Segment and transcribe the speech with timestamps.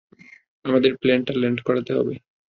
[0.65, 2.13] আমাদের প্লেন টা ল্যান্ড করাতে হবে!